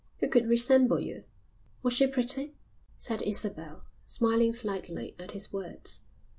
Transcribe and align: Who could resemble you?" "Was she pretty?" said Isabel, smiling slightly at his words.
Who 0.19 0.27
could 0.27 0.47
resemble 0.49 0.99
you?" 0.99 1.25
"Was 1.83 1.93
she 1.93 2.07
pretty?" 2.07 2.55
said 2.97 3.21
Isabel, 3.21 3.85
smiling 4.03 4.51
slightly 4.51 5.15
at 5.19 5.33
his 5.33 5.53
words. 5.53 6.01